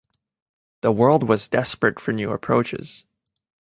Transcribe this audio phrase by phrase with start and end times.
[0.81, 3.05] The world was desperate for new approaches.